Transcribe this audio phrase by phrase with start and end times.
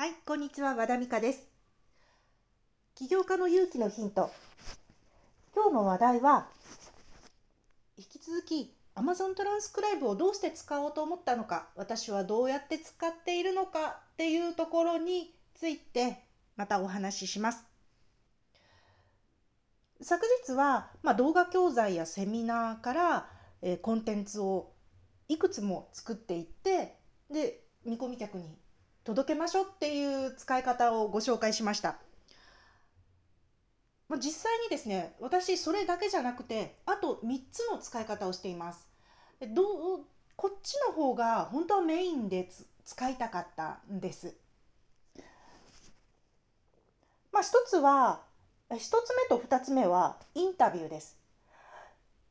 [0.00, 1.48] はい、こんにちは、和田美香です。
[2.94, 4.30] 起業家の勇気のヒント。
[5.52, 6.46] 今日の話題は、
[7.96, 16.22] 引き続き Amazon トランスクライブをどうして使おうと思ったのか、私はどうやって使っているのかっていうところについて
[16.54, 17.64] またお話しします。
[20.00, 23.30] 昨日は、まあ、動画教材やセミナーから、
[23.62, 24.74] えーコンテンツを
[25.26, 27.00] いくつも作っていって
[27.32, 28.56] で見込み客に
[29.08, 31.96] 届けましょうっていう使い方をご紹介しました。
[34.18, 38.86] 実際にですね私それだけじゃなくてあと3つの使い方をしています。
[39.40, 40.04] どう
[40.36, 42.50] こっちの方が本当はメインで
[42.84, 44.34] 使いたかったんです。
[47.32, 48.20] まあ、一つは
[48.76, 51.18] 一つ目と二つ目はインタビューです。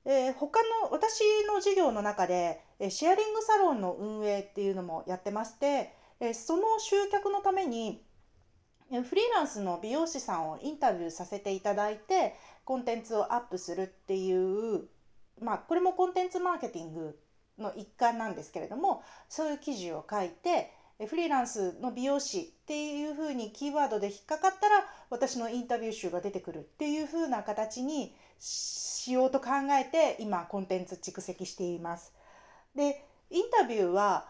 [0.05, 8.03] えー他の私の授業の中でシェアリングサロンの運営っていうのもやってましてえその集客のために
[8.89, 14.85] フリーランスの美容師さんをインタビューさせていただいてコンテンツをアップするっていう
[15.41, 17.19] まあこれもコンテンツマーケティング
[17.59, 20.71] の一環なんですけれどもそういう記事を書いて
[21.05, 29.49] フリーランスの美容師っていうふうにキーワードで引っかかったら私のインタビュー集が出てくるっていうふうな形にしようと考
[29.79, 32.13] えて今コンテンツ蓄積しています。
[32.75, 34.27] でインタビューは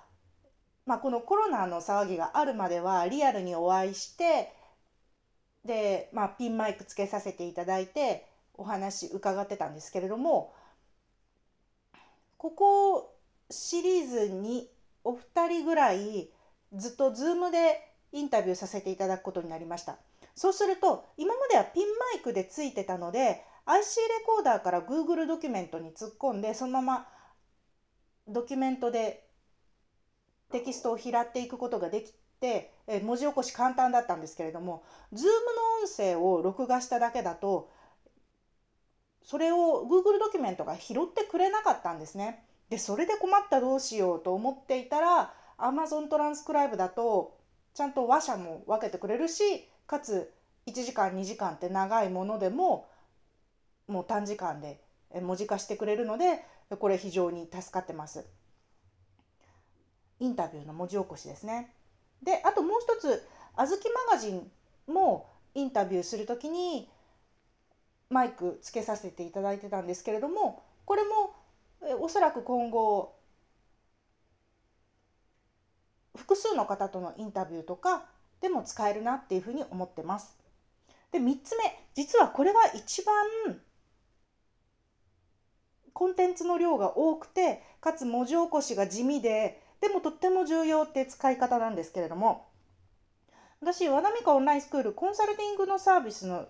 [0.87, 4.53] まあ、このコロナの騒ぎがあるまではリアルにお会いして
[5.65, 10.53] で、まあ、ピンマイクつけさせていただいてお話伺ってたんですけれども
[12.37, 13.13] ここ
[13.51, 14.69] シリーズに
[15.03, 16.29] お二人ぐらい
[16.73, 19.97] ずっと Zoom でインタビューさせていただくことになりました。
[20.35, 27.07] そうすると今まではピンマイクでついてたので IC レコーダーから Google ドキュメントに突っ込んでそのまま
[28.27, 29.26] ドキュメントで
[30.51, 35.27] テキストを拾っていくことができてえ文字起こし簡単だったんですけれども Zoom の
[35.83, 37.69] 音声を録画しただけだと
[39.23, 42.45] それを Google ドキュメントが拾ってくれなかったんですね。
[42.69, 47.37] でそれで困ったどうしようと思っていたら Amazon トランスクライブだと
[47.73, 50.33] ちゃんと話者も分けてくれるしかつ
[50.65, 52.87] 1時間2時間って長いものでも
[53.87, 54.81] もう短時間で
[55.21, 56.43] 文字化してくれるので
[56.79, 58.25] これ非常に助かってます。
[60.19, 61.73] インタビューの文字起こしですね。
[62.23, 64.51] であともう一つ「あずきマガジン」
[64.87, 66.89] もインタビューするときに
[68.09, 71.35] マイクつけさせていただいてたんですけれどもこれも
[71.99, 73.15] おそらく今後
[76.15, 78.05] 複数の方とのインタビューとか
[78.41, 80.37] でも使えるなっていうふうに思ってます。
[81.11, 81.63] で3つ目
[81.95, 83.15] 実はこれが一番
[85.93, 92.47] コンテンツの量が多くてかつ文字起こしが地味ででもとっても重要って使い方なんですけれども
[93.61, 96.47] 私和田美香オンラインスクールコンサルティングのサービスの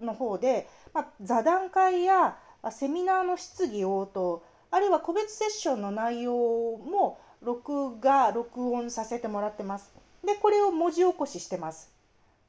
[0.00, 2.36] の方で、まあ、座談会や
[2.70, 9.92] セミナーの質疑応答あるいは個別セッションの内容も録画録音させてもらってます。
[10.26, 11.92] でこれを文字起こししてます。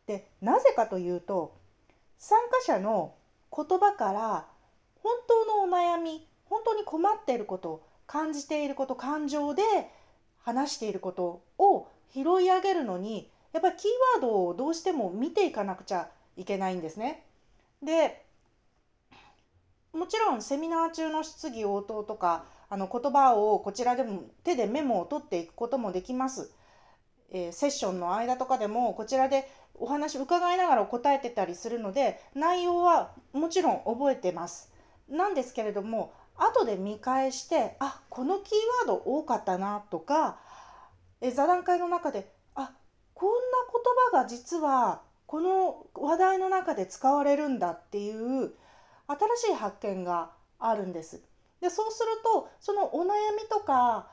[0.08, 1.54] でなぜかというと
[2.18, 3.14] 参加者の
[3.56, 4.48] 言葉から
[5.04, 9.62] 本当のお悩み本当に困っていること感じていること感情で
[10.46, 17.26] 話していることを拾い上げるのにやっぱりキーワードをどうしても見ていかなくちゃいけないんですね。
[17.82, 18.24] で
[19.92, 26.52] もちろんセミナー中の質疑応答とかあの言葉をこちらでも手でメモを取っていくこともできます。
[27.32, 34.72] えーセッションの間とかでもこちらでお話伺いながら答えてたりするので内容はもちろん覚えてます。
[35.10, 40.40] なんですけれども後で見返してあこのキーワード多かったなとか
[41.22, 42.72] え座談会の中であ
[43.14, 43.36] こんな
[44.12, 48.54] 言葉が実はこの話題の中で使われるんだっていう
[49.08, 51.22] 新しい発見があるんです。
[51.62, 54.08] でそうするとそのお悩みとか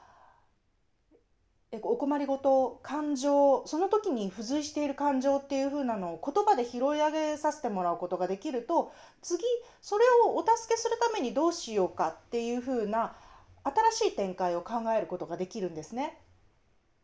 [1.81, 8.93] お困りごと感情その時に付随している感情っていう風なのを言葉で拾い上げさせてもらうことができると
[9.23, 9.43] 次
[9.81, 13.17] それをお助けするためにどうしようかっていう風な
[13.65, 16.19] 新しい展開を考えることができるんですね。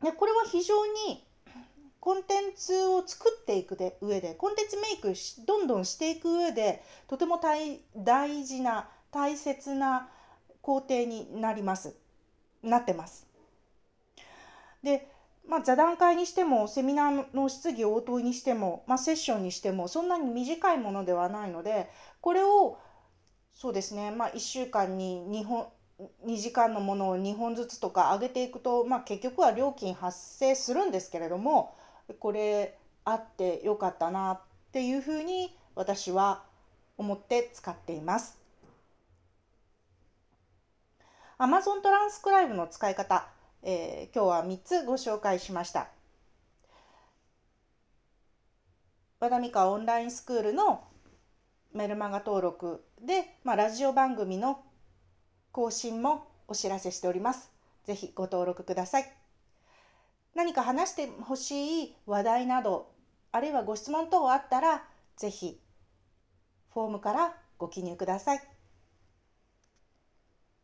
[0.02, 1.24] でこれは非常に
[1.98, 5.14] コンテンツを作っていくで上でコンテンツメイク
[5.46, 10.10] どんどんしていく上でとても大大事な大切な
[10.60, 11.94] 工程になります
[12.62, 13.27] なってます。
[14.82, 15.08] で、
[15.46, 21.88] まあ、座談会にしてもセミナーの質疑応答にしても、まあ、セッションにしてもそんなに短いものではないので
[22.20, 22.78] これを
[23.54, 25.66] そうですね、まあ、1週間に2本
[26.26, 31.74] 2時間のものを2本ずつとか上げていくと、まあ、結局は料金発生するんですけれども
[32.20, 34.40] これあってよかったなっ
[34.70, 36.44] ていうふうに私は
[36.98, 38.38] 思って使っています。
[41.38, 43.28] Amazon トランスクライブの使い方、
[43.62, 45.88] えー、今日は3つご紹介しました。
[49.20, 50.84] 和田美香オンラインスクールの
[51.72, 54.60] メルマガ登録で、まあ、ラジオ番組の
[55.50, 57.50] 更新もお知らせしております。
[57.84, 59.12] ぜひご登録ください。
[60.34, 62.92] 何か話してほしい話題など、
[63.32, 64.84] あるいはご質問等あったら、
[65.16, 65.60] ぜひ
[66.72, 68.40] フォームからご記入ください。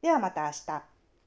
[0.00, 0.93] ではまた明日。